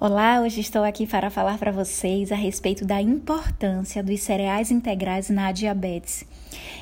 [0.00, 5.30] Olá, hoje estou aqui para falar para vocês a respeito da importância dos cereais integrais
[5.30, 6.24] na diabetes.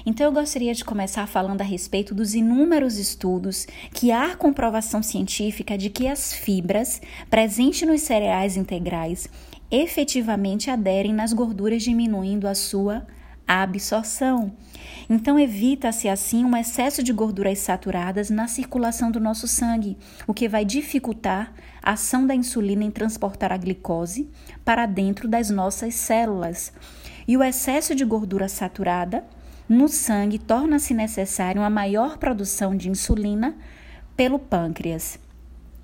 [0.06, 5.76] Então, eu gostaria de começar falando a respeito dos inúmeros estudos que há comprovação científica
[5.76, 9.28] de que as fibras presentes nos cereais integrais
[9.70, 13.06] efetivamente aderem nas gorduras, diminuindo a sua
[13.46, 14.52] a absorção.
[15.08, 20.48] Então, evita-se assim um excesso de gorduras saturadas na circulação do nosso sangue, o que
[20.48, 21.52] vai dificultar
[21.82, 24.30] a ação da insulina em transportar a glicose
[24.64, 26.72] para dentro das nossas células.
[27.26, 29.24] E o excesso de gordura saturada
[29.68, 33.56] no sangue torna-se necessário uma maior produção de insulina
[34.16, 35.18] pelo pâncreas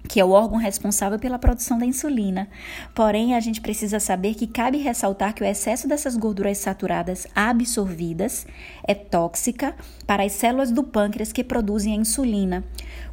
[0.06, 2.48] que é o órgão responsável pela produção da insulina.
[2.94, 8.46] Porém, a gente precisa saber que cabe ressaltar que o excesso dessas gorduras saturadas absorvidas
[8.86, 9.74] é tóxica
[10.06, 12.64] para as células do pâncreas que produzem a insulina.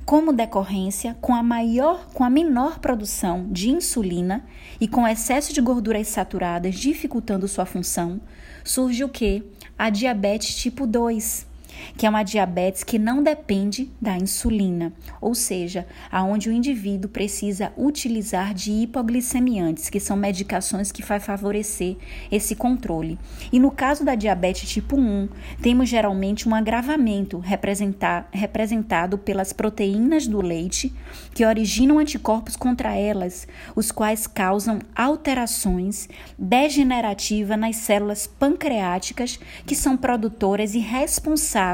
[0.05, 4.45] Como decorrência, com a maior, com a menor produção de insulina
[4.79, 8.21] e com excesso de gorduras saturadas dificultando sua função,
[8.63, 9.43] surge o que?
[9.77, 11.54] A diabetes tipo 2
[11.97, 17.71] que é uma diabetes que não depende da insulina, ou seja, aonde o indivíduo precisa
[17.77, 21.97] utilizar de hipoglicemiantes, que são medicações que vai favorecer
[22.31, 23.17] esse controle.
[23.51, 25.29] E no caso da diabetes tipo 1,
[25.61, 30.93] temos geralmente um agravamento representado pelas proteínas do leite,
[31.33, 39.97] que originam anticorpos contra elas, os quais causam alterações degenerativas nas células pancreáticas, que são
[39.97, 41.64] produtoras e responsáveis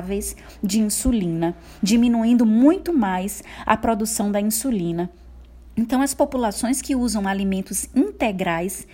[0.61, 5.09] de insulina, diminuindo muito mais a produção da insulina.
[5.75, 8.85] Então, as populações que usam alimentos integrais,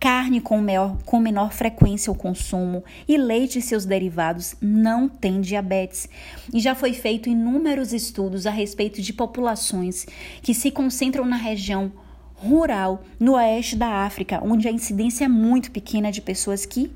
[0.00, 5.40] carne com, maior, com menor frequência ao consumo e leite e seus derivados não têm
[5.40, 6.08] diabetes.
[6.52, 10.04] E já foi feito inúmeros estudos a respeito de populações
[10.42, 11.92] que se concentram na região
[12.34, 16.90] rural, no oeste da África, onde a incidência é muito pequena de pessoas que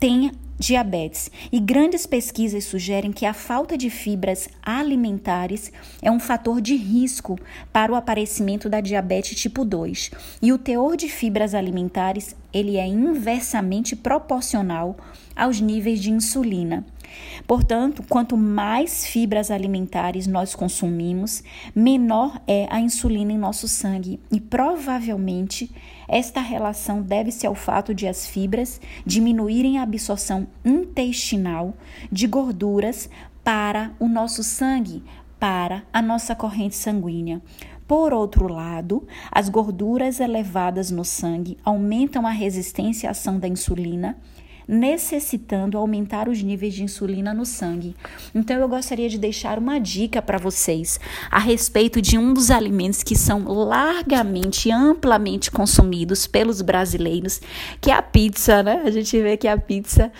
[0.00, 1.30] têm diabetes.
[1.52, 7.38] E grandes pesquisas sugerem que a falta de fibras alimentares é um fator de risco
[7.72, 10.10] para o aparecimento da diabetes tipo 2.
[10.42, 14.96] E o teor de fibras alimentares, ele é inversamente proporcional
[15.36, 16.84] aos níveis de insulina.
[17.46, 21.42] Portanto, quanto mais fibras alimentares nós consumimos,
[21.74, 25.70] menor é a insulina em nosso sangue e provavelmente
[26.08, 31.74] esta relação deve-se ao fato de as fibras diminuírem a absorção intestinal
[32.10, 33.08] de gorduras
[33.42, 35.02] para o nosso sangue,
[35.38, 37.40] para a nossa corrente sanguínea.
[37.86, 44.18] Por outro lado, as gorduras elevadas no sangue aumentam a resistência à ação da insulina
[44.68, 47.96] necessitando aumentar os níveis de insulina no sangue.
[48.34, 53.02] Então eu gostaria de deixar uma dica para vocês a respeito de um dos alimentos
[53.02, 57.40] que são largamente, amplamente consumidos pelos brasileiros,
[57.80, 58.82] que é a pizza, né?
[58.84, 60.12] A gente vê que a pizza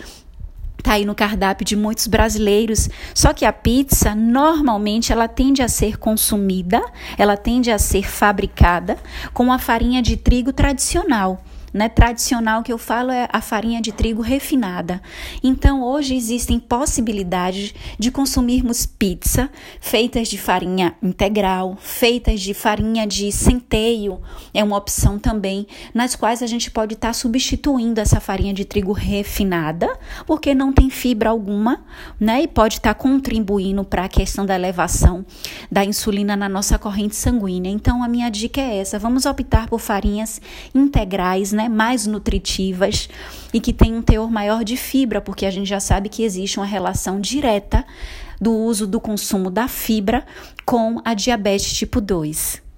[0.79, 2.89] Está aí no cardápio de muitos brasileiros.
[3.13, 6.81] Só que a pizza, normalmente, ela tende a ser consumida,
[7.17, 8.97] ela tende a ser fabricada
[9.33, 11.43] com a farinha de trigo tradicional
[11.73, 15.01] né, tradicional que eu falo é a farinha de trigo refinada.
[15.43, 19.49] Então, hoje existem possibilidades de consumirmos pizza
[19.79, 24.19] feitas de farinha integral, feitas de farinha de centeio,
[24.53, 28.65] é uma opção também, nas quais a gente pode estar tá substituindo essa farinha de
[28.65, 29.89] trigo refinada,
[30.25, 31.83] porque não tem fibra alguma,
[32.19, 35.25] né, e pode estar tá contribuindo para a questão da elevação
[35.71, 37.71] da insulina na nossa corrente sanguínea.
[37.71, 40.41] Então, a minha dica é essa: vamos optar por farinhas
[40.73, 43.09] integrais, né, mais nutritivas
[43.53, 46.57] e que têm um teor maior de fibra, porque a gente já sabe que existe
[46.57, 47.85] uma relação direta
[48.39, 50.25] do uso do consumo da fibra
[50.65, 52.68] com a diabetes tipo 2.